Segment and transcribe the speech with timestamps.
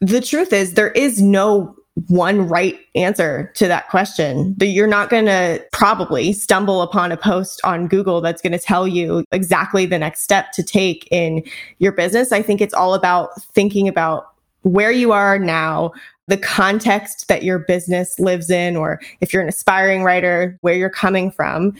[0.00, 1.74] the truth is, there is no
[2.08, 4.54] one right answer to that question.
[4.56, 8.58] That you're not going to probably stumble upon a post on Google that's going to
[8.58, 11.44] tell you exactly the next step to take in
[11.78, 12.32] your business.
[12.32, 14.28] I think it's all about thinking about
[14.62, 15.92] where you are now,
[16.28, 20.90] the context that your business lives in, or if you're an aspiring writer, where you're
[20.90, 21.74] coming from,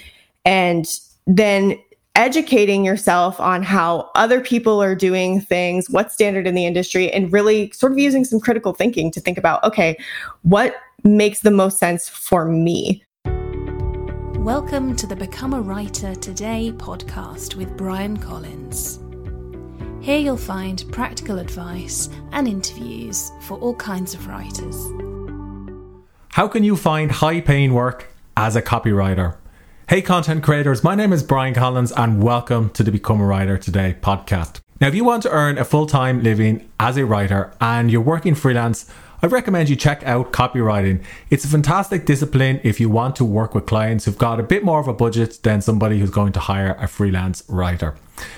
[0.44, 1.78] and then
[2.16, 7.32] educating yourself on how other people are doing things, what's standard in the industry, and
[7.32, 9.96] really sort of using some critical thinking to think about okay,
[10.42, 13.02] what makes the most sense for me?
[14.40, 18.98] Welcome to the Become a Writer Today podcast with Bryan Collins.
[20.00, 24.76] Here you'll find practical advice and interviews for all kinds of writers.
[26.30, 29.36] How can you find high paying work as a copywriter?
[29.90, 33.58] Hey, content creators, my name is Bryan Collins, and welcome to the Become a Writer
[33.58, 34.60] Today podcast.
[34.80, 38.00] Now, if you want to earn a full time living as a writer and you're
[38.00, 38.88] working freelance,
[39.20, 41.02] I recommend you check out copywriting.
[41.28, 44.62] It's a fantastic discipline if you want to work with clients who've got a bit
[44.62, 47.96] more of a budget than somebody who's going to hire a freelance writer.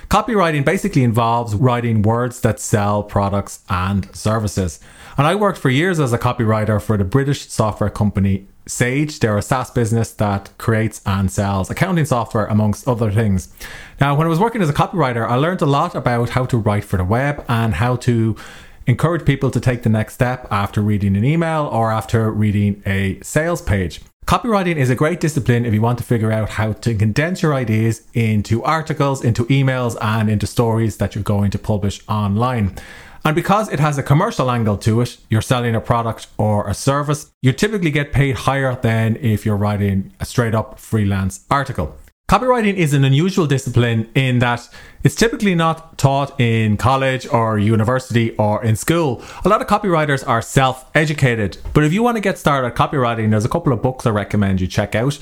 [0.08, 4.80] Copywriting basically involves writing words that sell products and services.
[5.18, 9.18] And I worked for years as a copywriter for the British software company Sage.
[9.20, 13.52] They're a SaaS business that creates and sells accounting software, amongst other things.
[14.00, 16.56] Now, when I was working as a copywriter, I learned a lot about how to
[16.56, 18.36] write for the web and how to
[18.86, 23.20] encourage people to take the next step after reading an email or after reading a
[23.22, 24.00] sales page.
[24.26, 27.54] Copywriting is a great discipline if you want to figure out how to condense your
[27.54, 32.74] ideas into articles, into emails, and into stories that you're going to publish online.
[33.24, 36.74] And because it has a commercial angle to it, you're selling a product or a
[36.74, 41.96] service, you typically get paid higher than if you're writing a straight up freelance article.
[42.28, 44.68] Copywriting is an unusual discipline in that
[45.04, 49.22] it's typically not taught in college or university or in school.
[49.44, 52.74] A lot of copywriters are self educated, but if you want to get started at
[52.74, 55.18] copywriting, there's a couple of books I recommend you check out.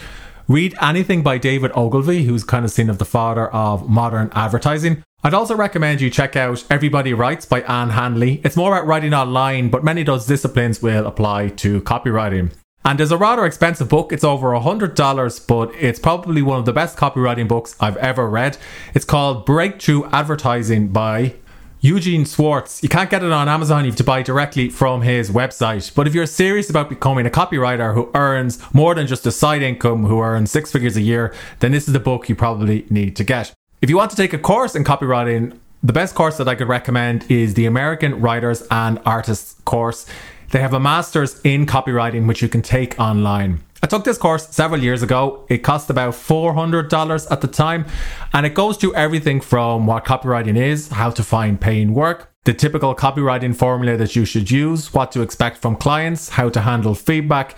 [0.47, 5.03] Read anything by David Ogilvy, who's kind of seen as the father of modern advertising.
[5.23, 8.41] I'd also recommend you check out Everybody Writes by Ann Handley.
[8.43, 12.53] It's more about writing online, but many of those disciplines will apply to copywriting.
[12.87, 14.15] And there's a rather expensive book.
[14.15, 18.31] It's over a $100, but it's probably one of the best copywriting books I've ever
[18.31, 18.57] read.
[18.95, 21.35] It's called Breakthrough Advertising by
[21.83, 22.83] Eugene Schwartz.
[22.83, 25.95] You can't get it on Amazon, you have to buy directly from his website.
[25.95, 29.61] But if you're serious about becoming a copywriter who earns more than just a side
[29.61, 33.17] income, who earns six figures a year, then this is the book you probably need
[33.17, 33.53] to get.
[33.83, 36.69] If you want to take a course in copywriting, the best course that I could
[36.69, 40.05] recommend is the American Writers and Artists course.
[40.51, 43.61] They have a master's in copywriting which you can take online.
[43.83, 45.47] I took this course several years ago.
[45.49, 47.87] It cost about $400 at the time,
[48.35, 52.53] and it goes through everything from what copywriting is, how to find paying work, the
[52.53, 56.95] typical copywriting formula that you should use, what to expect from clients, how to handle
[56.95, 57.57] feedback,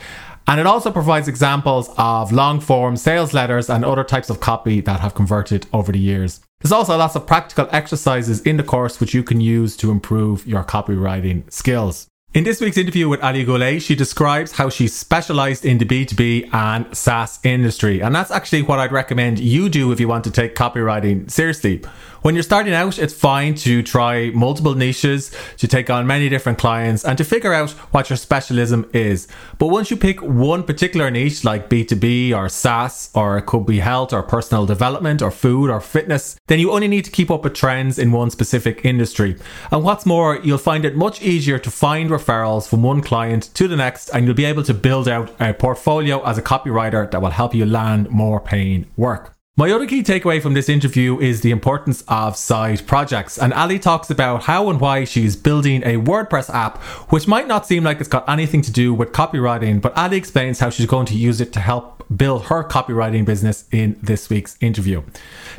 [0.52, 4.82] and it also provides examples of long form sales letters and other types of copy
[4.82, 6.42] that have converted over the years.
[6.60, 10.46] There's also lots of practical exercises in the course which you can use to improve
[10.46, 12.06] your copywriting skills.
[12.34, 16.52] In this week's interview with Ali Goulet, she describes how she specialized in the B2B
[16.52, 18.02] and SaaS industry.
[18.02, 21.82] And that's actually what I'd recommend you do if you want to take copywriting seriously.
[22.22, 26.56] When you're starting out, it's fine to try multiple niches, to take on many different
[26.56, 29.26] clients, and to figure out what your specialism is.
[29.58, 33.80] But once you pick one particular niche, like B2B or SaaS, or it could be
[33.80, 37.42] health or personal development or food or fitness, then you only need to keep up
[37.42, 39.36] with trends in one specific industry.
[39.72, 43.66] And what's more, you'll find it much easier to find referrals from one client to
[43.66, 47.20] the next, and you'll be able to build out a portfolio as a copywriter that
[47.20, 49.31] will help you land more paying work.
[49.54, 53.78] My other key takeaway from this interview is the importance of side projects, and Ali
[53.78, 56.78] talks about how and why she's building a WordPress app,
[57.12, 60.60] which might not seem like it's got anything to do with copywriting, but Ali explains
[60.60, 64.56] how she's going to use it to help build her copywriting business in this week's
[64.60, 65.02] interview.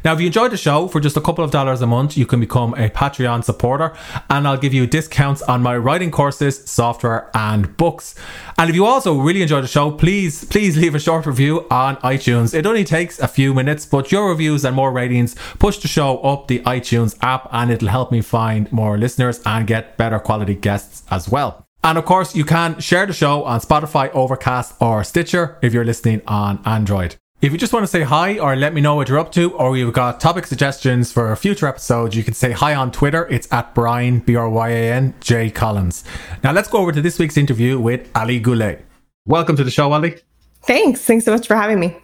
[0.04, 2.26] Now, if you enjoyed the show, for just a couple of dollars a month, you
[2.26, 3.96] can become a Patreon supporter,
[4.30, 8.16] and I'll give you discounts on my writing courses, software, and books.
[8.58, 11.98] And if you also really enjoy the show, please, please leave a short review on
[11.98, 12.54] iTunes.
[12.54, 16.20] It only takes a few minutes, but your reviews and more ratings push the show
[16.20, 20.56] up the iTunes app, and it'll help me find more listeners and get better quality
[20.56, 21.66] guests as well.
[21.84, 25.84] And of course, you can share the show on Spotify, Overcast, or Stitcher if you're
[25.84, 27.16] listening on Android.
[27.42, 29.52] If you just want to say hi or let me know what you're up to,
[29.56, 33.28] or you've got topic suggestions for future episodes, you can say hi on Twitter.
[33.30, 36.06] It's at Bryan, B R Y A N, J Collins.
[36.42, 38.86] Now let's go over to this week's interview with Ali Goulet.
[39.26, 40.20] Welcome to the show, Ali.
[40.62, 41.02] Thanks.
[41.02, 41.98] Thanks so much for having me.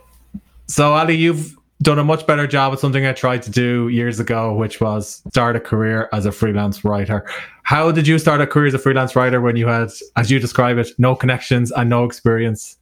[0.68, 4.20] So, Ali, you've done a much better job at something I tried to do years
[4.20, 7.26] ago, which was start a career as a freelance writer.
[7.64, 10.40] How did you start a career as a freelance writer when you had, as you
[10.40, 12.78] describe it, no connections and no experience?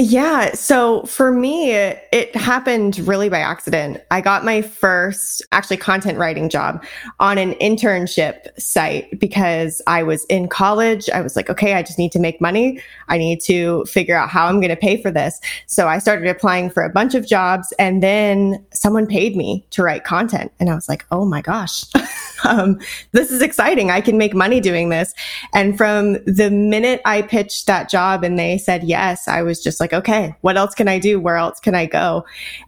[0.00, 0.52] Yeah.
[0.54, 4.00] So for me, it happened really by accident.
[4.12, 6.84] I got my first actually content writing job
[7.18, 11.10] on an internship site because I was in college.
[11.10, 12.80] I was like, okay, I just need to make money.
[13.08, 15.40] I need to figure out how I'm going to pay for this.
[15.66, 19.82] So I started applying for a bunch of jobs and then someone paid me to
[19.82, 20.52] write content.
[20.60, 21.84] And I was like, oh my gosh.
[22.44, 22.78] um,
[23.10, 23.90] this is exciting.
[23.90, 25.12] I can make money doing this.
[25.54, 29.80] And from the minute I pitched that job and they said yes, I was just
[29.80, 31.20] like, like, okay, what else can I do?
[31.20, 32.24] Where else can I go?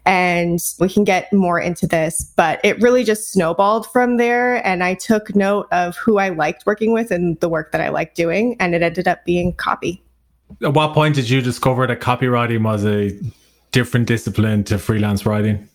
[0.07, 4.67] And we can get more into this, but it really just snowballed from there.
[4.67, 7.89] And I took note of who I liked working with and the work that I
[7.89, 8.57] liked doing.
[8.61, 10.03] And it ended up being copy.
[10.63, 13.19] At what point did you discover that copywriting was a
[13.73, 15.69] different discipline to freelance writing?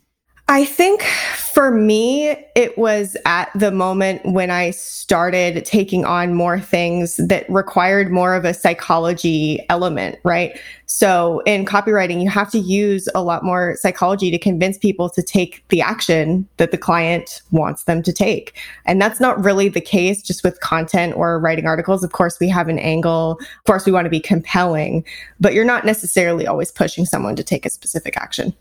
[0.48, 6.60] I think for me, it was at the moment when I started taking on more
[6.60, 10.56] things that required more of a psychology element, right?
[10.86, 15.24] So in copywriting, you have to use a lot more psychology to convince people to
[15.24, 18.56] take the action that the client wants them to take.
[18.86, 22.04] And that's not really the case just with content or writing articles.
[22.04, 23.40] Of course, we have an angle.
[23.40, 25.04] Of course, we want to be compelling,
[25.40, 28.54] but you're not necessarily always pushing someone to take a specific action.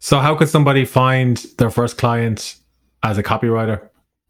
[0.00, 2.56] So, how could somebody find their first client
[3.02, 3.88] as a copywriter?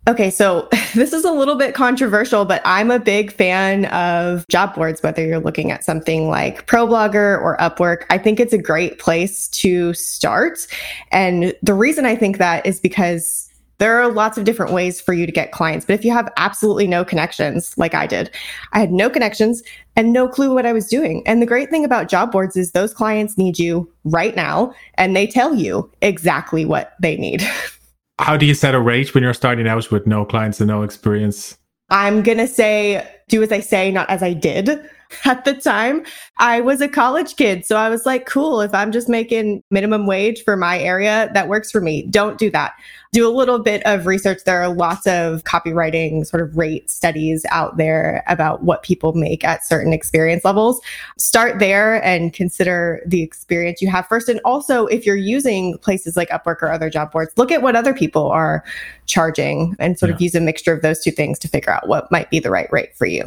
[0.08, 4.74] Okay, so this is a little bit controversial, but I'm a big fan of job
[4.74, 8.04] boards, whether you're looking at something like ProBlogger or Upwork.
[8.10, 10.66] I think it's a great place to start.
[11.12, 13.49] And the reason I think that is because
[13.80, 15.86] there are lots of different ways for you to get clients.
[15.86, 18.30] But if you have absolutely no connections, like I did,
[18.72, 19.62] I had no connections
[19.96, 21.22] and no clue what I was doing.
[21.26, 25.16] And the great thing about job boards is those clients need you right now and
[25.16, 27.42] they tell you exactly what they need.
[28.20, 30.82] How do you set a rate when you're starting out with no clients and no
[30.82, 31.56] experience?
[31.88, 34.80] I'm going to say, do as I say, not as I did.
[35.24, 36.04] at the time,
[36.38, 37.66] I was a college kid.
[37.66, 41.48] So I was like, cool, if I'm just making minimum wage for my area, that
[41.48, 42.06] works for me.
[42.06, 42.72] Don't do that.
[43.12, 44.44] Do a little bit of research.
[44.44, 49.42] There are lots of copywriting sort of rate studies out there about what people make
[49.44, 50.80] at certain experience levels.
[51.18, 54.28] Start there and consider the experience you have first.
[54.28, 57.74] And also, if you're using places like Upwork or other job boards, look at what
[57.74, 58.64] other people are
[59.06, 60.14] charging and sort yeah.
[60.14, 62.50] of use a mixture of those two things to figure out what might be the
[62.50, 63.19] right rate for you.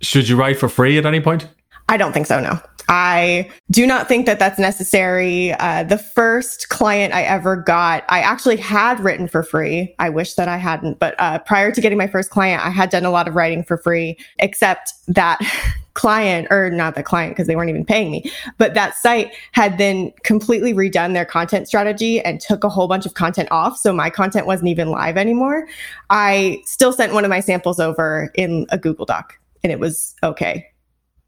[0.00, 1.48] Should you write for free at any point?
[1.88, 2.60] I don't think so, no.
[2.88, 5.52] I do not think that that's necessary.
[5.54, 9.94] Uh, the first client I ever got, I actually had written for free.
[9.98, 12.88] I wish that I hadn't, but uh, prior to getting my first client, I had
[12.88, 15.38] done a lot of writing for free, except that
[15.98, 19.78] client, or not the client because they weren't even paying me, but that site had
[19.78, 23.76] then completely redone their content strategy and took a whole bunch of content off.
[23.76, 25.66] So my content wasn't even live anymore.
[26.08, 30.14] I still sent one of my samples over in a Google Doc and it was
[30.22, 30.64] okay.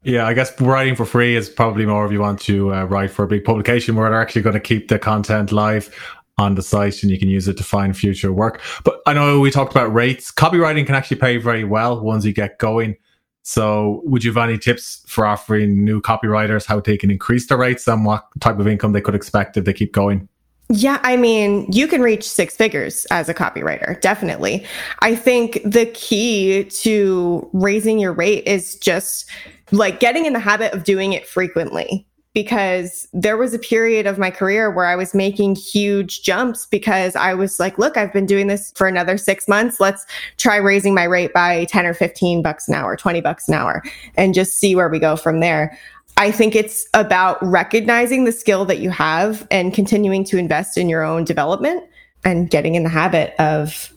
[0.03, 3.11] Yeah, I guess writing for free is probably more if you want to uh, write
[3.11, 5.93] for a big publication where they're actually going to keep the content live
[6.37, 8.61] on the site and you can use it to find future work.
[8.85, 10.31] But I know we talked about rates.
[10.31, 12.95] Copywriting can actually pay very well once you get going.
[13.43, 17.57] So, would you have any tips for offering new copywriters how they can increase their
[17.57, 20.27] rates and what type of income they could expect if they keep going?
[20.73, 24.65] Yeah, I mean, you can reach six figures as a copywriter, definitely.
[24.99, 29.29] I think the key to raising your rate is just
[29.71, 32.07] like getting in the habit of doing it frequently.
[32.33, 37.15] Because there was a period of my career where I was making huge jumps because
[37.15, 39.81] I was like, look, I've been doing this for another six months.
[39.81, 40.05] Let's
[40.37, 43.83] try raising my rate by 10 or 15 bucks an hour, 20 bucks an hour,
[44.15, 45.77] and just see where we go from there.
[46.17, 50.87] I think it's about recognizing the skill that you have and continuing to invest in
[50.87, 51.83] your own development
[52.23, 53.91] and getting in the habit of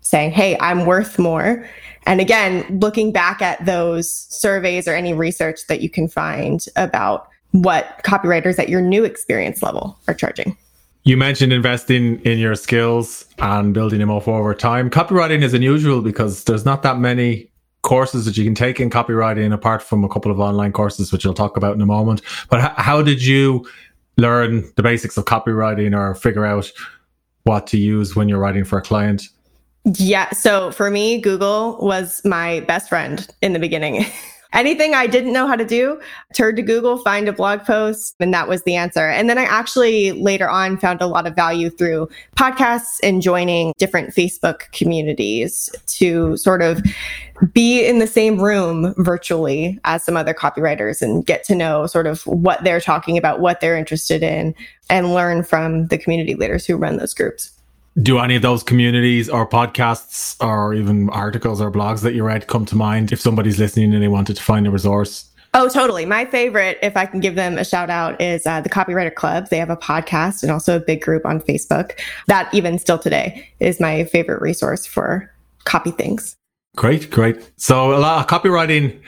[0.00, 1.66] saying, Hey, I'm worth more.
[2.06, 7.28] And again, looking back at those surveys or any research that you can find about
[7.52, 10.56] what copywriters at your new experience level are charging.
[11.04, 14.90] You mentioned investing in your skills and building them up over time.
[14.90, 17.50] Copywriting is unusual because there's not that many
[17.82, 21.24] courses that you can take in copywriting apart from a couple of online courses which
[21.24, 23.66] i'll talk about in a moment but h- how did you
[24.18, 26.70] learn the basics of copywriting or figure out
[27.44, 29.28] what to use when you're writing for a client
[29.96, 34.04] yeah so for me google was my best friend in the beginning
[34.52, 36.00] anything I didn't know how to do,
[36.34, 39.08] turn to Google, find a blog post, and that was the answer.
[39.08, 43.72] And then I actually later on found a lot of value through podcasts and joining
[43.78, 46.82] different Facebook communities to sort of
[47.52, 52.06] be in the same room virtually as some other copywriters and get to know sort
[52.06, 54.54] of what they're talking about, what they're interested in,
[54.90, 57.52] and learn from the community leaders who run those groups.
[58.00, 62.46] Do any of those communities or podcasts or even articles or blogs that you read
[62.46, 65.30] come to mind if somebody's listening and they wanted to find a resource?
[65.52, 66.06] Oh, totally.
[66.06, 69.48] My favorite, if I can give them a shout out, is uh, the Copywriter Club.
[69.48, 71.98] They have a podcast and also a big group on Facebook.
[72.28, 75.28] That, even still today, is my favorite resource for
[75.64, 76.36] copy things.
[76.76, 77.50] Great, great.
[77.56, 79.00] So, a lot of copywriting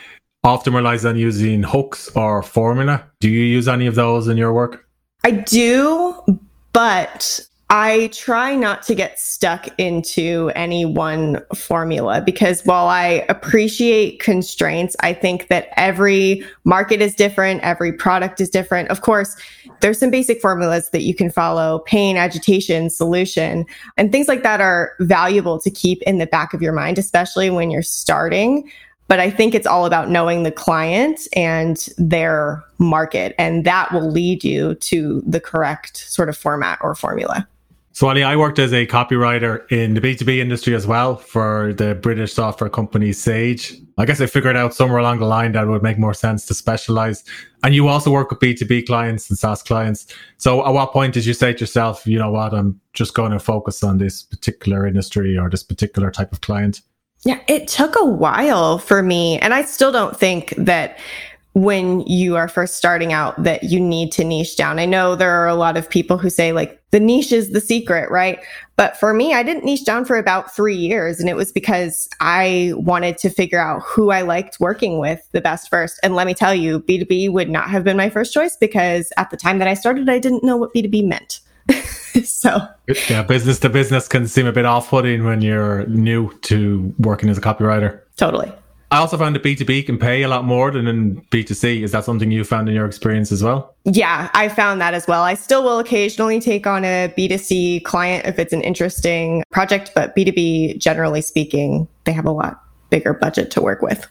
[0.43, 3.05] often relies on using hooks or formula.
[3.21, 4.85] Do you use any of those in your work?
[5.23, 6.41] I do,
[6.73, 7.39] but
[7.75, 14.95] I try not to get stuck into any one formula because while I appreciate constraints,
[15.01, 18.91] I think that every market is different, every product is different.
[18.91, 19.35] Of course,
[19.81, 23.65] there's some basic formulas that you can follow pain, agitation, solution,
[23.97, 27.49] and things like that are valuable to keep in the back of your mind, especially
[27.49, 28.71] when you're starting.
[29.09, 34.11] But I think it's all about knowing the client and their market, and that will
[34.11, 37.49] lead you to the correct sort of format or formula.
[37.95, 41.95] So, Ali, I worked as a copywriter in the B2B industry as well for the
[41.95, 43.75] British software company Sage.
[43.99, 46.55] I guess I figured out somewhere along the line that would make more sense to
[46.55, 47.23] specialize.
[47.63, 50.07] And you also work with B2B clients and SaaS clients.
[50.39, 53.33] So, at what point did you say to yourself, you know what, I'm just going
[53.33, 56.81] to focus on this particular industry or this particular type of client?
[57.25, 59.39] Yeah, it took a while for me.
[59.39, 60.99] And I still don't think that
[61.55, 64.79] when you are first starting out that you need to niche down.
[64.79, 67.61] I know there are a lot of people who say like the niche is the
[67.61, 68.39] secret, right?
[68.77, 71.21] But for me, I didn't niche down for about three years.
[71.21, 75.41] And it was because I wanted to figure out who I liked working with the
[75.41, 76.01] best first.
[76.03, 79.31] And let me tell you, B2B would not have been my first choice because at
[79.31, 81.41] the time that I started, I didn't know what B2B meant.
[82.25, 82.59] so
[83.09, 87.29] yeah, business to business can seem a bit off putting when you're new to working
[87.29, 88.01] as a copywriter.
[88.17, 88.53] Totally.
[88.93, 91.83] I also found that B2B can pay a lot more than in B2C.
[91.83, 93.75] Is that something you found in your experience as well?
[93.85, 95.23] Yeah, I found that as well.
[95.23, 100.15] I still will occasionally take on a B2C client if it's an interesting project, but
[100.15, 104.07] B2B, generally speaking, they have a lot bigger budget to work with.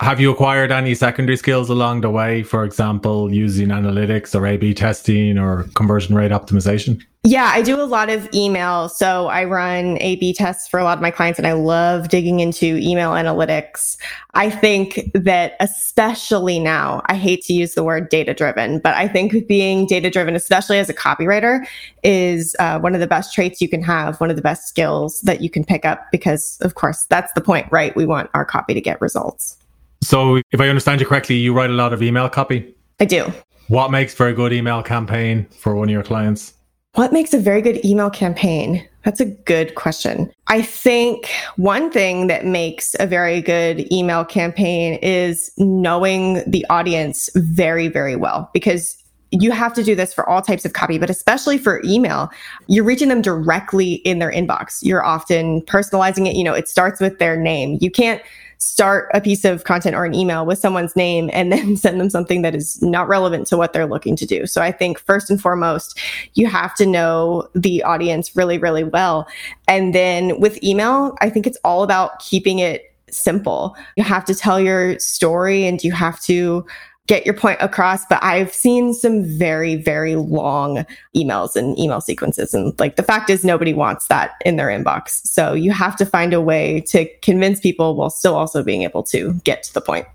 [0.00, 2.42] Have you acquired any secondary skills along the way?
[2.42, 7.00] For example, using analytics or A B testing or conversion rate optimization?
[7.26, 8.90] Yeah, I do a lot of email.
[8.90, 12.08] So I run A B tests for a lot of my clients and I love
[12.08, 13.96] digging into email analytics.
[14.34, 19.08] I think that especially now, I hate to use the word data driven, but I
[19.08, 21.64] think being data driven, especially as a copywriter,
[22.02, 25.20] is uh, one of the best traits you can have, one of the best skills
[25.20, 27.96] that you can pick up because, of course, that's the point, right?
[27.96, 29.56] We want our copy to get results.
[30.02, 32.74] So, if I understand you correctly, you write a lot of email copy?
[33.00, 33.32] I do.
[33.68, 36.54] What makes for a good email campaign for one of your clients?
[36.94, 38.86] What makes a very good email campaign?
[39.04, 40.30] That's a good question.
[40.46, 47.30] I think one thing that makes a very good email campaign is knowing the audience
[47.34, 48.96] very, very well because
[49.30, 52.30] you have to do this for all types of copy, but especially for email,
[52.68, 54.78] you're reaching them directly in their inbox.
[54.82, 56.36] You're often personalizing it.
[56.36, 57.78] You know, it starts with their name.
[57.80, 58.22] You can't
[58.64, 62.08] start a piece of content or an email with someone's name and then send them
[62.08, 64.46] something that is not relevant to what they're looking to do.
[64.46, 65.98] So I think first and foremost,
[66.32, 69.28] you have to know the audience really, really well.
[69.68, 73.76] And then with email, I think it's all about keeping it simple.
[73.96, 76.64] You have to tell your story and you have to
[77.06, 78.04] get your point across.
[78.06, 82.54] But I've seen some very, very long emails and email sequences.
[82.54, 85.26] And like the fact is, nobody wants that in their inbox.
[85.26, 89.02] So you have to find a way to convince people while still also being able
[89.04, 90.06] to get to the point.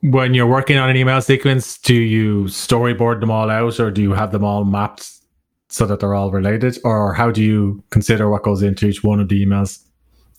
[0.00, 4.02] When you're working on an email sequence, do you storyboard them all out or do
[4.02, 5.10] you have them all mapped
[5.70, 6.78] so that they're all related?
[6.84, 9.82] Or how do you consider what goes into each one of the emails?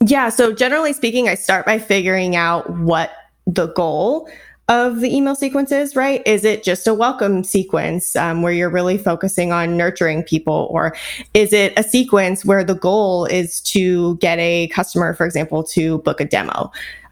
[0.06, 0.30] Yeah.
[0.30, 3.12] So generally speaking, I start by figuring out what
[3.48, 4.30] the goal
[4.68, 6.24] of the email sequences, right?
[6.26, 10.68] Is it just a welcome sequence um, where you're really focusing on nurturing people?
[10.72, 10.96] Or
[11.34, 16.00] is it a sequence where the goal is to get a customer, for example, to
[16.00, 16.72] book a demo?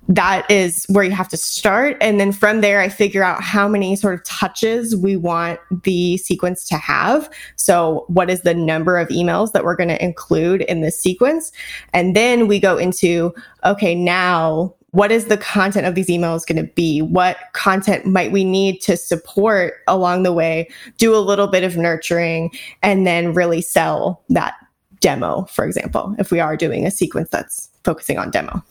[0.09, 1.95] That is where you have to start.
[2.01, 6.17] And then from there, I figure out how many sort of touches we want the
[6.17, 7.29] sequence to have.
[7.55, 11.53] So, what is the number of emails that we're going to include in this sequence?
[11.93, 13.33] And then we go into,
[13.63, 17.01] okay, now what is the content of these emails going to be?
[17.01, 20.69] What content might we need to support along the way?
[20.97, 22.51] Do a little bit of nurturing
[22.83, 24.53] and then really sell that
[24.99, 28.63] demo, for example, if we are doing a sequence that's focusing on demo.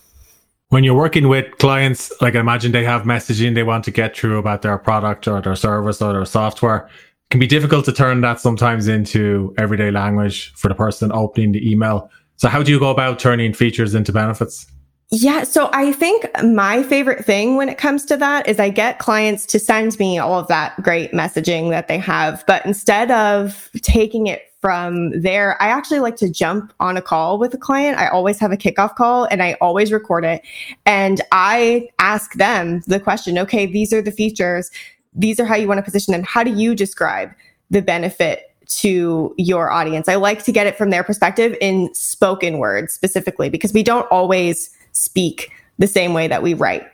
[0.69, 4.17] When you're working with clients, like I imagine they have messaging they want to get
[4.17, 6.87] through about their product or their service or their software.
[6.87, 11.51] It can be difficult to turn that sometimes into everyday language for the person opening
[11.51, 12.09] the email.
[12.37, 14.67] So how do you go about turning features into benefits?
[15.15, 15.45] Yeah.
[15.45, 19.45] So I think my favorite thing when it comes to that is I get clients
[19.47, 22.43] to send me all of that great messaging that they have.
[22.47, 27.39] But instead of taking it from there, I actually like to jump on a call
[27.39, 27.99] with a client.
[27.99, 30.41] I always have a kickoff call and I always record it.
[30.87, 34.71] And I ask them the question okay, these are the features.
[35.13, 36.23] These are how you want to position them.
[36.23, 37.33] How do you describe
[37.71, 38.45] the benefit
[38.81, 40.09] to your audience?
[40.09, 44.07] I like to get it from their perspective in spoken words specifically because we don't
[44.11, 46.87] always speak the same way that we write.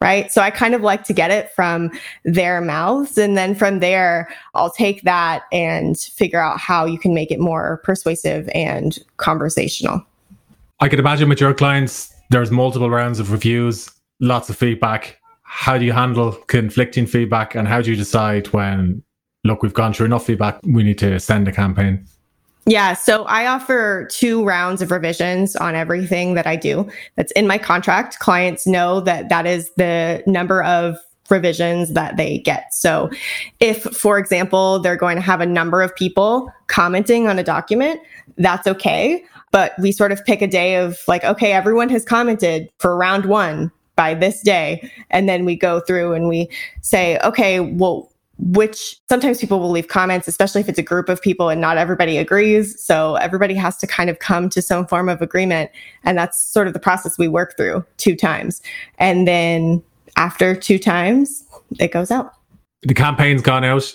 [0.00, 0.32] Right.
[0.32, 1.92] So I kind of like to get it from
[2.24, 3.16] their mouths.
[3.16, 7.38] And then from there, I'll take that and figure out how you can make it
[7.38, 10.04] more persuasive and conversational.
[10.80, 15.20] I could imagine with your clients, there's multiple rounds of reviews, lots of feedback.
[15.42, 17.54] How do you handle conflicting feedback?
[17.54, 19.04] And how do you decide when,
[19.44, 22.04] look, we've gone through enough feedback, we need to send a campaign?
[22.64, 26.88] Yeah, so I offer two rounds of revisions on everything that I do.
[27.16, 28.20] That's in my contract.
[28.20, 30.96] Clients know that that is the number of
[31.28, 32.72] revisions that they get.
[32.72, 33.10] So
[33.58, 38.00] if, for example, they're going to have a number of people commenting on a document,
[38.38, 39.24] that's okay.
[39.50, 43.26] But we sort of pick a day of like, okay, everyone has commented for round
[43.26, 44.88] one by this day.
[45.10, 46.48] And then we go through and we
[46.80, 48.11] say, okay, well,
[48.46, 51.78] which sometimes people will leave comments, especially if it's a group of people and not
[51.78, 52.82] everybody agrees.
[52.84, 55.70] So everybody has to kind of come to some form of agreement.
[56.02, 58.60] And that's sort of the process we work through two times.
[58.98, 59.82] And then
[60.16, 61.44] after two times,
[61.78, 62.32] it goes out.
[62.82, 63.94] The campaign's gone out.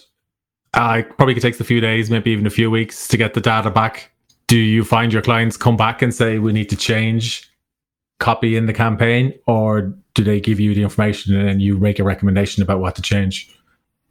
[0.74, 3.42] Uh, it probably takes a few days, maybe even a few weeks to get the
[3.42, 4.12] data back.
[4.48, 7.51] Do you find your clients come back and say, we need to change
[8.20, 9.34] copy in the campaign?
[9.46, 13.01] Or do they give you the information and you make a recommendation about what to
[13.01, 13.54] change?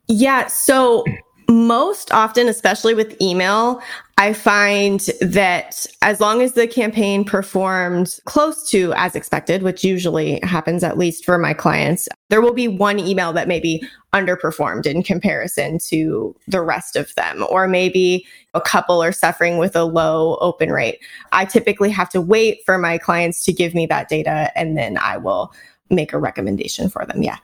[0.08, 0.46] Yeah.
[0.46, 1.04] So
[1.48, 3.80] most often, especially with email,
[4.18, 10.40] I find that as long as the campaign performed close to as expected, which usually
[10.42, 13.80] happens at least for my clients, there will be one email that maybe
[14.12, 19.76] underperformed in comparison to the rest of them, or maybe a couple are suffering with
[19.76, 20.98] a low open rate.
[21.32, 24.96] I typically have to wait for my clients to give me that data and then
[24.98, 25.52] I will
[25.90, 27.22] make a recommendation for them.
[27.22, 27.36] Yeah.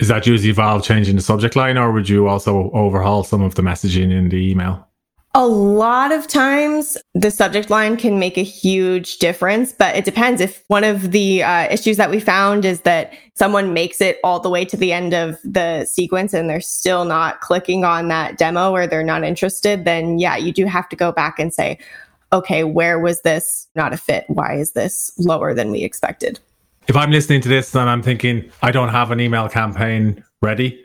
[0.00, 3.54] Is that usually involve changing the subject line, or would you also overhaul some of
[3.54, 4.88] the messaging in the email?
[5.34, 10.42] A lot of times the subject line can make a huge difference, but it depends.
[10.42, 14.40] If one of the uh, issues that we found is that someone makes it all
[14.40, 18.36] the way to the end of the sequence and they're still not clicking on that
[18.36, 21.78] demo or they're not interested, then yeah, you do have to go back and say,
[22.34, 24.24] okay, where was this not a fit?
[24.28, 26.40] Why is this lower than we expected?
[26.88, 30.84] If I'm listening to this and I'm thinking I don't have an email campaign ready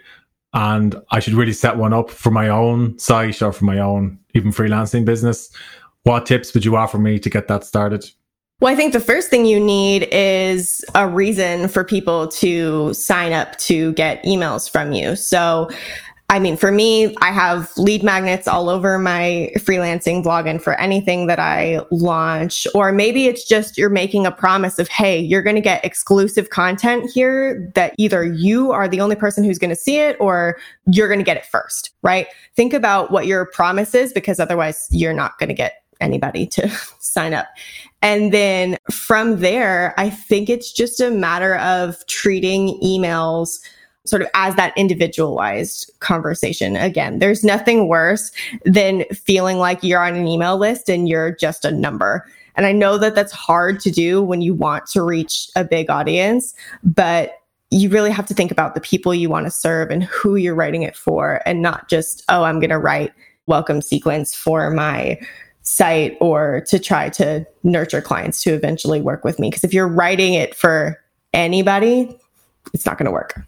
[0.54, 4.20] and I should really set one up for my own site or for my own
[4.34, 5.50] even freelancing business,
[6.04, 8.10] what tips would you offer me to get that started?
[8.60, 13.32] Well, I think the first thing you need is a reason for people to sign
[13.32, 15.16] up to get emails from you.
[15.16, 15.70] So
[16.30, 20.74] I mean, for me, I have lead magnets all over my freelancing blog and for
[20.74, 22.68] anything that I launch.
[22.76, 26.50] Or maybe it's just you're making a promise of, hey, you're going to get exclusive
[26.50, 30.58] content here that either you are the only person who's going to see it or
[30.86, 32.28] you're going to get it first, right?
[32.58, 36.68] Think about what your promise is because otherwise you're not going to get anybody to
[37.00, 37.48] sign up.
[38.02, 43.60] And then from there, I think it's just a matter of treating emails
[44.08, 46.76] sort of as that individualized conversation.
[46.76, 48.32] Again, there's nothing worse
[48.66, 52.26] than feeling like you're on an email list and you're just a number.
[52.56, 55.90] And I know that that's hard to do when you want to reach a big
[55.90, 60.04] audience, but you really have to think about the people you want to serve and
[60.04, 63.14] who you're writing it for and not just, oh, I'm going to write
[63.46, 65.20] welcome sequence for my
[65.62, 69.50] site or to try to nurture clients to eventually work with me.
[69.50, 70.98] Because if you're writing it for
[71.34, 72.18] anybody,
[72.74, 73.40] it's not going to work.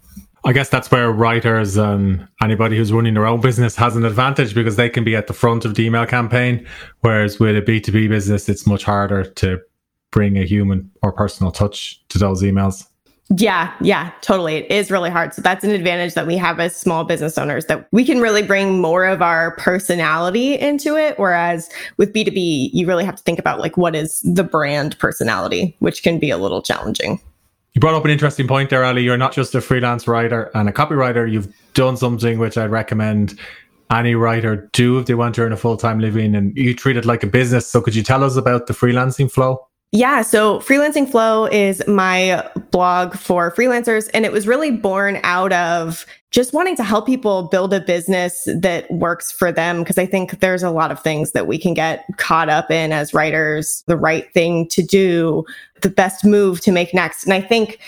[0.46, 4.56] I guess that's where writers and anybody who's running their own business has an advantage
[4.56, 6.66] because they can be at the front of the email campaign.
[7.02, 9.60] Whereas with a B2B business, it's much harder to
[10.12, 12.88] bring a human or personal touch to those emails.
[13.38, 14.56] Yeah, yeah, totally.
[14.56, 15.36] It is really hard.
[15.36, 18.42] So that's an advantage that we have as small business owners that we can really
[18.42, 21.20] bring more of our personality into it.
[21.20, 25.76] Whereas with B2B, you really have to think about like what is the brand personality,
[25.78, 27.22] which can be a little challenging.
[27.74, 29.04] You brought up an interesting point there, Ali.
[29.04, 31.32] You're not just a freelance writer and a copywriter.
[31.32, 33.40] You've done something which I'd recommend
[33.92, 36.98] any writer do if they want to earn a full time living and you treat
[36.98, 37.68] it like a business.
[37.68, 39.69] So could you tell us about the freelancing flow?
[39.92, 45.52] Yeah, so Freelancing Flow is my blog for freelancers, and it was really born out
[45.52, 49.80] of just wanting to help people build a business that works for them.
[49.80, 52.92] Because I think there's a lot of things that we can get caught up in
[52.92, 55.44] as writers, the right thing to do,
[55.82, 57.24] the best move to make next.
[57.24, 57.80] And I think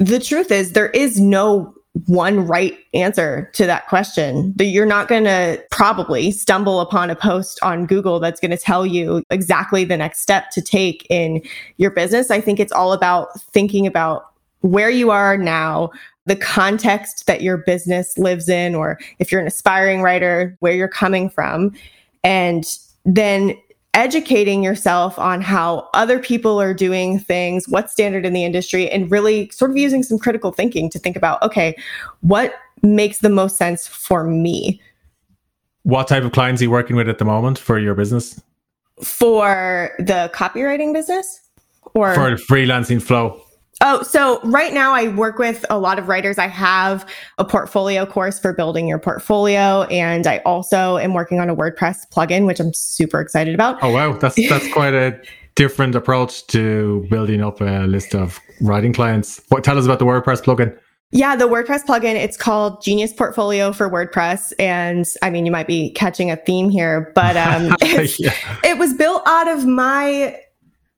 [0.00, 1.72] the truth is, there is no
[2.06, 4.54] one right answer to that question.
[4.58, 8.86] You're not going to probably stumble upon a post on Google that's going to tell
[8.86, 11.42] you exactly the next step to take in
[11.76, 12.30] your business.
[12.30, 14.26] I think it's all about thinking about
[14.60, 15.90] where you are now,
[16.26, 20.88] the context that your business lives in, or if you're an aspiring writer, where you're
[20.88, 21.72] coming from,
[22.24, 23.56] and then
[23.98, 29.10] educating yourself on how other people are doing things, what's standard in the industry, and
[29.10, 31.76] really sort of using some critical thinking to think about, okay,
[32.20, 34.80] what makes the most sense for me?
[35.82, 38.40] What type of clients are you working with at the moment for your business?
[39.02, 41.40] For the copywriting business?
[41.94, 43.42] Or for freelancing flow?
[43.80, 46.38] Oh, so right now I work with a lot of writers.
[46.38, 51.48] I have a portfolio course for building your portfolio, and I also am working on
[51.48, 53.78] a WordPress plugin, which I'm super excited about.
[53.82, 55.20] Oh wow, that's that's quite a
[55.54, 59.40] different approach to building up a list of writing clients.
[59.48, 60.76] What tell us about the WordPress plugin?
[61.10, 64.52] Yeah, the WordPress plugin, it's called Genius Portfolio for WordPress.
[64.58, 67.74] And I mean, you might be catching a theme here, but um,
[68.18, 68.34] yeah.
[68.62, 70.38] it was built out of my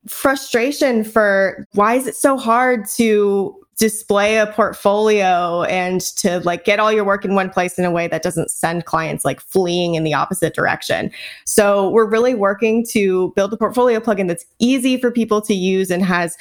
[0.09, 6.79] frustration for why is it so hard to display a portfolio and to like get
[6.79, 9.95] all your work in one place in a way that doesn't send clients like fleeing
[9.95, 11.11] in the opposite direction.
[11.47, 15.91] So we're really working to build a portfolio plugin that's easy for people to use
[15.91, 16.37] and has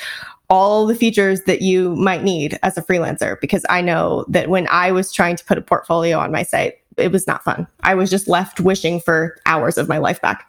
[0.50, 4.68] all the features that you might need as a freelancer because I know that when
[4.70, 7.68] I was trying to put a portfolio on my site, it was not fun.
[7.84, 10.49] I was just left wishing for hours of my life back.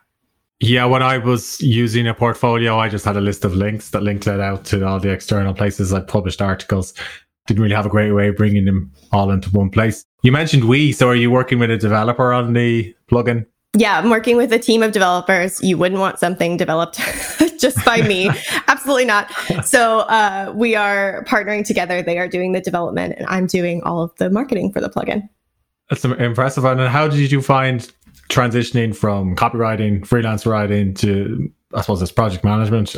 [0.63, 4.03] Yeah, when I was using a portfolio, I just had a list of links that
[4.03, 6.93] linked it out to all the external places I published articles.
[7.47, 10.05] Didn't really have a great way of bringing them all into one place.
[10.23, 13.47] You mentioned we, so are you working with a developer on the plugin?
[13.75, 15.63] Yeah, I'm working with a team of developers.
[15.63, 16.97] You wouldn't want something developed
[17.59, 18.29] just by me.
[18.69, 19.33] Absolutely not.
[19.65, 22.03] So uh, we are partnering together.
[22.03, 25.27] They are doing the development, and I'm doing all of the marketing for the plugin.
[25.89, 26.65] That's impressive.
[26.65, 27.91] And how did you find
[28.31, 32.97] transitioning from copywriting, freelance writing to, I suppose, it's project management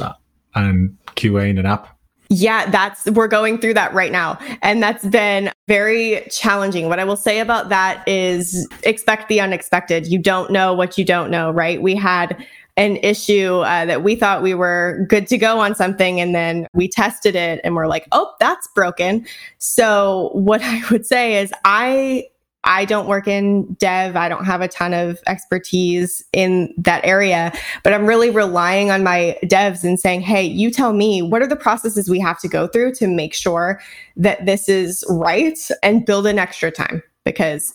[0.54, 1.88] and QAing an app?
[2.28, 4.38] Yeah, that's, we're going through that right now.
[4.62, 6.88] And that's been very challenging.
[6.88, 10.06] What I will say about that is expect the unexpected.
[10.06, 11.82] You don't know what you don't know, right?
[11.82, 12.42] We had
[12.78, 16.66] an issue uh, that we thought we were good to go on something and then
[16.72, 19.26] we tested it and we're like, oh, that's broken.
[19.58, 22.28] So what I would say is I
[22.64, 24.16] I don't work in dev.
[24.16, 29.02] I don't have a ton of expertise in that area, but I'm really relying on
[29.02, 32.48] my devs and saying, Hey, you tell me what are the processes we have to
[32.48, 33.80] go through to make sure
[34.16, 37.74] that this is right and build in extra time because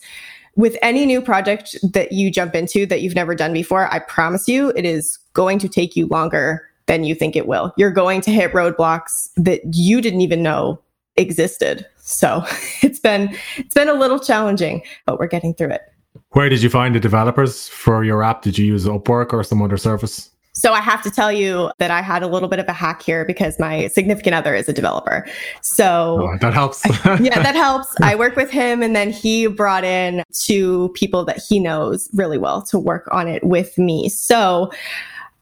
[0.56, 4.48] with any new project that you jump into that you've never done before, I promise
[4.48, 7.72] you it is going to take you longer than you think it will.
[7.76, 10.80] You're going to hit roadblocks that you didn't even know
[11.16, 11.86] existed.
[12.08, 12.42] So
[12.82, 15.82] it's been it's been a little challenging, but we're getting through it.
[16.30, 18.42] Where did you find the developers for your app?
[18.42, 20.30] Did you use Upwork or some other service?
[20.52, 23.00] So I have to tell you that I had a little bit of a hack
[23.00, 25.24] here because my significant other is a developer.
[25.62, 26.84] So oh, that helps.
[27.04, 27.94] yeah, that helps.
[28.02, 32.38] I work with him and then he brought in two people that he knows really
[32.38, 34.08] well to work on it with me.
[34.08, 34.72] So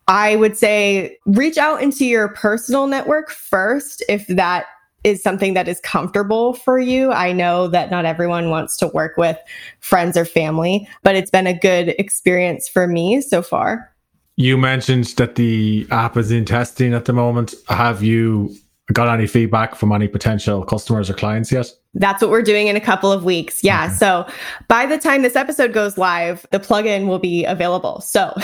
[0.06, 4.66] I would say reach out into your personal network first if that
[5.06, 7.12] is something that is comfortable for you.
[7.12, 9.38] I know that not everyone wants to work with
[9.78, 13.88] friends or family, but it's been a good experience for me so far.
[14.34, 17.54] You mentioned that the app is in testing at the moment.
[17.68, 18.56] Have you
[18.92, 21.72] got any feedback from any potential customers or clients yet?
[21.94, 23.64] That's what we're doing in a couple of weeks.
[23.64, 23.92] Yeah.
[23.92, 24.26] So
[24.68, 28.00] by the time this episode goes live, the plugin will be available.
[28.00, 28.32] So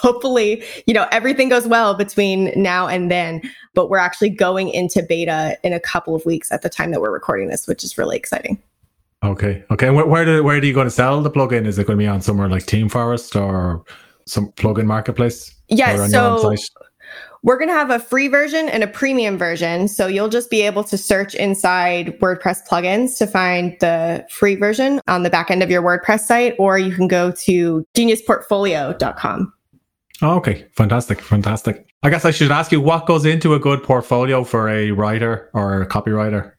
[0.00, 3.42] hopefully, you know, everything goes well between now and then,
[3.74, 7.00] but we're actually going into beta in a couple of weeks at the time that
[7.00, 8.62] we're recording this, which is really exciting.
[9.22, 9.62] Okay.
[9.70, 9.90] Okay.
[9.90, 11.66] Where, where, do, where are you going to sell the plugin?
[11.66, 13.84] Is it going to be on somewhere like ThemeForest or
[14.26, 15.54] some plugin marketplace?
[15.68, 16.10] Yes.
[16.10, 16.54] So
[17.42, 19.88] we're going to have a free version and a premium version.
[19.88, 25.00] So you'll just be able to search inside WordPress plugins to find the free version
[25.08, 29.52] on the back end of your WordPress site, or you can go to geniusportfolio.com.
[30.22, 30.68] Oh, okay.
[30.72, 31.20] Fantastic.
[31.20, 31.86] Fantastic.
[32.04, 35.50] I guess I should ask you what goes into a good portfolio for a writer
[35.52, 36.52] or a copywriter?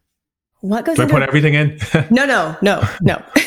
[0.59, 1.79] What goes Do I put everything in?
[2.09, 3.23] no, no, no, no.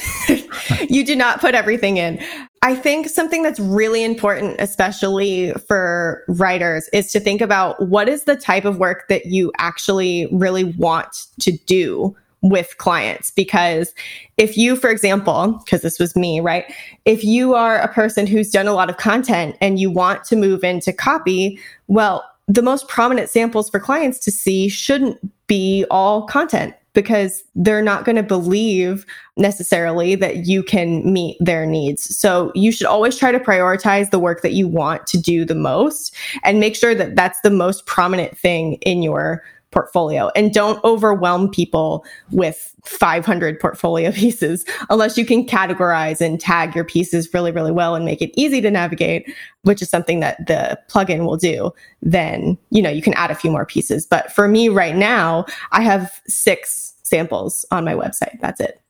[0.88, 2.22] you do not put everything in.
[2.62, 8.24] I think something that's really important, especially for writers, is to think about what is
[8.24, 13.31] the type of work that you actually really want to do with clients.
[13.31, 13.94] Because
[14.37, 16.72] if you, for example, because this was me, right?
[17.05, 20.37] If you are a person who's done a lot of content and you want to
[20.37, 26.26] move into copy, well, the most prominent samples for clients to see shouldn't be all
[26.26, 29.05] content because they're not going to believe
[29.37, 32.17] necessarily that you can meet their needs.
[32.17, 35.55] So you should always try to prioritize the work that you want to do the
[35.55, 39.45] most and make sure that that's the most prominent thing in your
[39.77, 40.31] portfolio.
[40.35, 46.85] And don't overwhelm people with 500 portfolio pieces unless you can categorize and tag your
[46.85, 49.31] pieces really really well and make it easy to navigate
[49.63, 51.73] which is something that the plugin will do.
[52.01, 54.07] Then you know you can add a few more pieces.
[54.07, 58.81] But for me right now i have 6 samples on my website that's it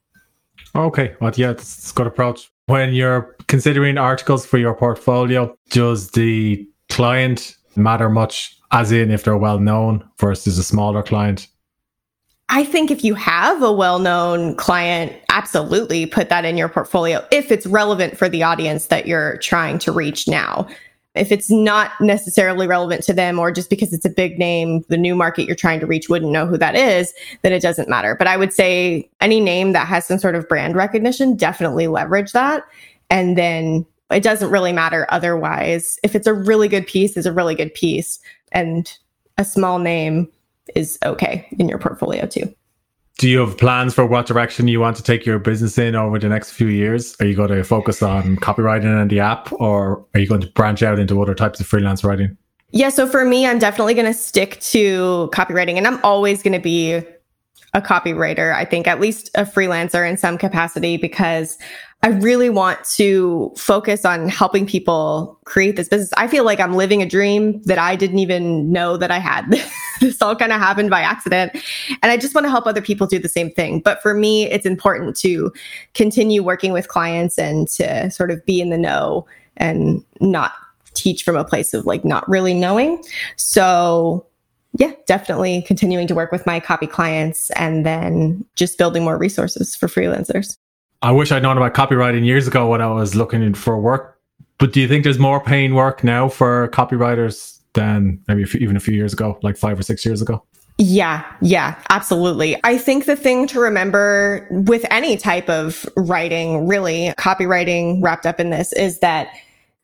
[0.75, 6.11] okay well yeah it's a good approach when you're considering articles for your portfolio does
[6.11, 11.49] the client matter much as in if they're well known versus a smaller client?
[12.49, 17.25] I think if you have a well known client, absolutely put that in your portfolio
[17.33, 20.67] if it's relevant for the audience that you're trying to reach now.
[21.17, 24.97] If it's not necessarily relevant to them or just because it's a big name, the
[24.97, 28.15] new market you're trying to reach wouldn't know who that is, then it doesn't matter.
[28.15, 32.33] But I would say any name that has some sort of brand recognition, definitely leverage
[32.33, 32.65] that.
[33.11, 35.99] And then it doesn't really matter otherwise.
[36.03, 38.21] If it's a really good piece, it's a really good piece
[38.53, 38.97] and
[39.39, 40.31] a small name
[40.75, 42.53] is okay in your portfolio too.
[43.19, 46.19] Do you have plans for what direction you want to take your business in over
[46.19, 47.17] the next few years?
[47.19, 50.49] Are you going to focus on copywriting and the app, or are you going to
[50.49, 52.37] branch out into other types of freelance writing?
[52.73, 56.53] Yeah, so for me, I'm definitely going to stick to copywriting, and I'm always going
[56.53, 57.03] to be
[57.73, 58.55] a copywriter.
[58.55, 61.57] I think at least a freelancer in some capacity because
[62.03, 66.13] I really want to focus on helping people create this business.
[66.17, 69.51] I feel like I'm living a dream that I didn't even know that I had.
[70.01, 71.53] this all kind of happened by accident.
[72.03, 73.81] And I just want to help other people do the same thing.
[73.81, 75.53] But for me, it's important to
[75.95, 80.53] continue working with clients and to sort of be in the know and not
[80.95, 83.03] teach from a place of like not really knowing.
[83.37, 84.27] So
[84.79, 89.75] yeah, definitely continuing to work with my copy clients and then just building more resources
[89.75, 90.57] for freelancers.
[91.03, 94.19] I wish I'd known about copywriting years ago when I was looking for work.
[94.59, 98.81] But do you think there's more paying work now for copywriters than maybe even a
[98.81, 100.43] few years ago, like five or six years ago?
[100.79, 102.59] Yeah, yeah, absolutely.
[102.65, 108.41] I think the thing to remember with any type of writing, really, copywriting wrapped up
[108.41, 109.29] in this, is that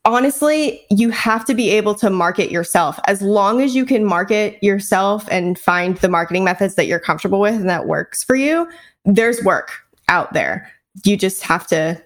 [0.05, 2.99] honestly, you have to be able to market yourself.
[3.07, 7.41] As long as you can market yourself and find the marketing methods that you're comfortable
[7.41, 8.69] with and that works for you,
[9.05, 9.73] there's work
[10.09, 10.71] out there
[11.05, 12.03] you just have to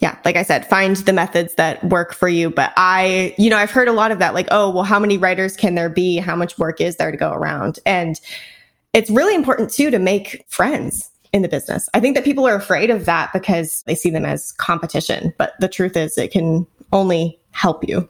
[0.00, 2.50] yeah, like I said, find the methods that work for you.
[2.50, 5.18] But I, you know, I've heard a lot of that, like, oh, well, how many
[5.18, 6.18] writers can there be?
[6.18, 7.80] How much work is there to go around?
[7.84, 8.20] And
[8.92, 11.88] it's really important too to make friends in the business.
[11.94, 15.34] I think that people are afraid of that because they see them as competition.
[15.36, 18.08] But the truth is, it can only help you.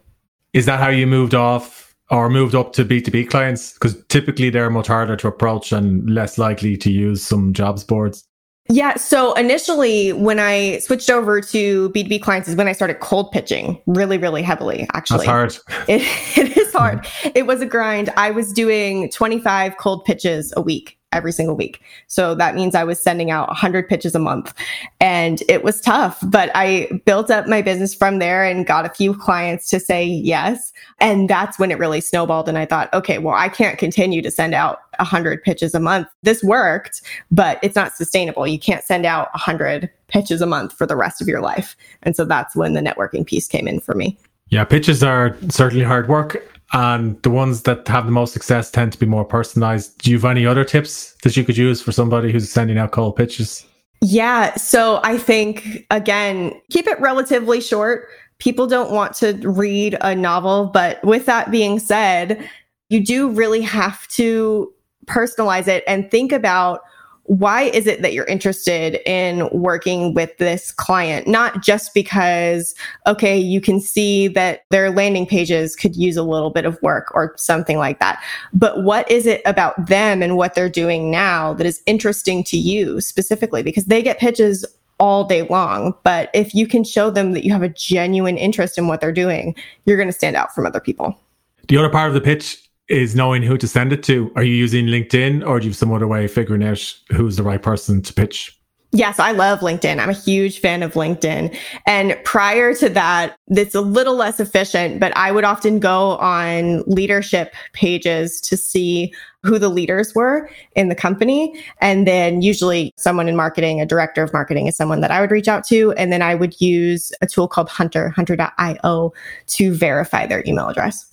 [0.52, 3.72] Is that how you moved off or moved up to B2B clients?
[3.72, 8.27] Because typically they're much harder to approach and less likely to use some jobs boards.
[8.70, 8.96] Yeah.
[8.96, 13.80] So initially, when I switched over to B2B clients, is when I started cold pitching
[13.86, 15.26] really, really heavily, actually.
[15.26, 15.58] That's hard.
[15.88, 16.02] It,
[16.36, 17.06] it is hard.
[17.34, 18.10] it was a grind.
[18.16, 21.80] I was doing 25 cold pitches a week every single week.
[22.06, 24.52] So that means I was sending out 100 pitches a month
[25.00, 28.90] and it was tough, but I built up my business from there and got a
[28.90, 30.72] few clients to say yes.
[30.98, 32.48] And that's when it really snowballed.
[32.48, 36.08] And I thought, okay, well, I can't continue to send out 100 pitches a month.
[36.22, 38.46] This worked, but it's not sustainable.
[38.46, 41.74] You can't send out 100 pitches a month for the rest of your life.
[42.02, 44.18] And so that's when the networking piece came in for me.
[44.50, 48.92] Yeah, pitches are certainly hard work and the ones that have the most success tend
[48.92, 49.98] to be more personalized.
[49.98, 52.92] Do you have any other tips that you could use for somebody who's sending out
[52.92, 53.64] cold pitches?
[54.00, 54.54] Yeah.
[54.56, 58.08] So I think, again, keep it relatively short.
[58.38, 60.66] People don't want to read a novel.
[60.66, 62.48] But with that being said,
[62.90, 64.72] you do really have to
[65.06, 66.82] personalize it and think about
[67.28, 71.28] why is it that you're interested in working with this client?
[71.28, 72.74] Not just because,
[73.06, 77.14] okay, you can see that their landing pages could use a little bit of work
[77.14, 78.22] or something like that.
[78.54, 82.56] But what is it about them and what they're doing now that is interesting to
[82.56, 83.62] you specifically?
[83.62, 84.64] Because they get pitches
[84.98, 85.94] all day long.
[86.04, 89.12] But if you can show them that you have a genuine interest in what they're
[89.12, 91.20] doing, you're going to stand out from other people.
[91.68, 94.32] The other part of the pitch is knowing who to send it to.
[94.36, 97.36] Are you using LinkedIn or do you have some other way of figuring out who's
[97.36, 98.58] the right person to pitch?
[98.92, 99.98] Yes, I love LinkedIn.
[99.98, 101.54] I'm a huge fan of LinkedIn.
[101.86, 106.84] And prior to that, it's a little less efficient, but I would often go on
[106.86, 111.62] leadership pages to see who the leaders were in the company.
[111.82, 115.30] And then usually someone in marketing, a director of marketing is someone that I would
[115.30, 115.92] reach out to.
[115.92, 119.12] And then I would use a tool called Hunter, hunter.io
[119.48, 121.07] to verify their email address.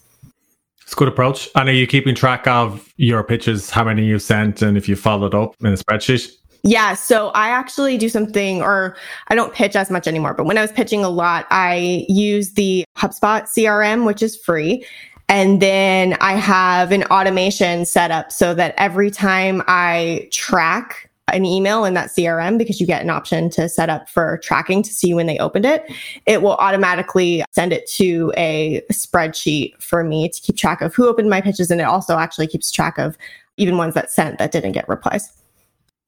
[0.85, 1.49] It's a good approach.
[1.55, 4.95] And are you keeping track of your pitches, how many you sent, and if you
[4.95, 6.31] followed up in a spreadsheet?
[6.61, 6.93] Yeah.
[6.93, 8.95] So I actually do something, or
[9.27, 12.53] I don't pitch as much anymore, but when I was pitching a lot, I use
[12.53, 14.85] the HubSpot CRM, which is free.
[15.27, 21.45] And then I have an automation set up so that every time I track an
[21.45, 24.93] email in that CRM, because you get an option to set up for tracking to
[24.93, 25.83] see when they opened it,
[26.25, 31.07] it will automatically send it to a spreadsheet for me to keep track of who
[31.07, 31.71] opened my pitches.
[31.71, 33.17] And it also actually keeps track of
[33.57, 35.31] even ones that sent that didn't get replies.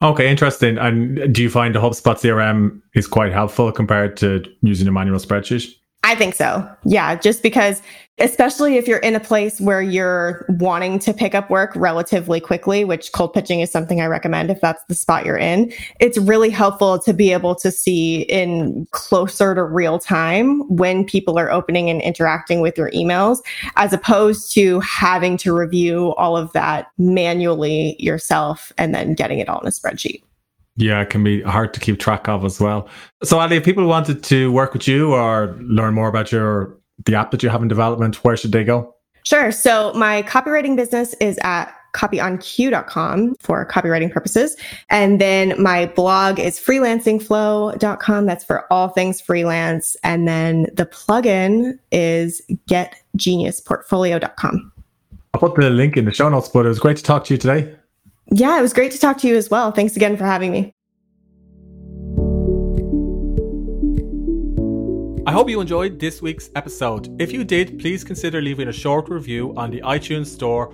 [0.04, 0.78] Okay, interesting.
[0.78, 5.18] And do you find the HubSpot CRM is quite helpful compared to using a manual
[5.18, 5.74] spreadsheet?
[6.08, 6.66] I think so.
[6.86, 7.82] Yeah, just because
[8.18, 12.86] especially if you're in a place where you're wanting to pick up work relatively quickly,
[12.86, 15.70] which cold pitching is something I recommend if that's the spot you're in.
[16.00, 21.38] It's really helpful to be able to see in closer to real time when people
[21.38, 23.40] are opening and interacting with your emails,
[23.76, 29.50] as opposed to having to review all of that manually yourself and then getting it
[29.50, 30.24] all in a spreadsheet.
[30.78, 32.88] Yeah, it can be hard to keep track of as well.
[33.24, 37.16] So, Ali, if people wanted to work with you or learn more about your the
[37.16, 38.96] app that you have in development, where should they go?
[39.24, 39.52] Sure.
[39.52, 44.56] So my copywriting business is at copyonq.com for copywriting purposes.
[44.90, 48.26] And then my blog is freelancingflow.com.
[48.26, 49.98] That's for all things freelance.
[50.04, 54.72] And then the plugin is getgeniusportfolio.com.
[55.34, 57.34] I'll put the link in the show notes, but it was great to talk to
[57.34, 57.76] you today.
[58.32, 59.72] Yeah, it was great to talk to you as well.
[59.72, 60.74] Thanks again for having me.
[65.28, 67.22] I hope you enjoyed this week's episode.
[67.22, 70.74] If you did, please consider leaving a short review on the iTunes Store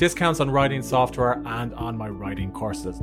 [0.00, 2.98] discounts on writing software, and on my writing courses.